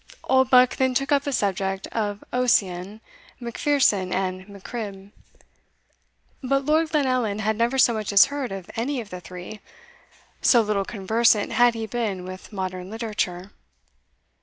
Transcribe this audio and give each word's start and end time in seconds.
Oldbuck 0.23 0.77
then 0.77 0.95
took 0.95 1.11
up 1.11 1.21
the 1.25 1.31
subject 1.31 1.85
of 1.91 2.23
Ossian, 2.33 3.01
Macpherson, 3.39 4.11
and 4.11 4.49
Mac 4.49 4.63
Cribb; 4.63 5.11
but 6.41 6.65
Lord 6.65 6.89
Glenallan 6.89 7.37
had 7.37 7.55
never 7.55 7.77
so 7.77 7.93
much 7.93 8.11
as 8.11 8.25
heard 8.25 8.51
of 8.51 8.71
any 8.75 8.99
of 8.99 9.11
the 9.11 9.21
three, 9.21 9.59
so 10.41 10.59
little 10.61 10.85
conversant 10.85 11.51
had 11.51 11.75
he 11.75 11.85
been 11.85 12.25
with 12.25 12.51
modern 12.51 12.89
literature. 12.89 13.51